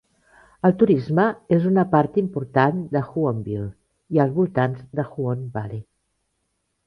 El 0.67 0.71
turisme 0.83 1.23
és 1.57 1.67
una 1.71 1.83
part 1.91 2.15
important 2.21 2.79
d'Huonville 2.95 3.67
i 4.17 4.23
els 4.25 4.33
voltants 4.39 4.87
d'Huon 5.01 5.45
Valley. 5.59 5.81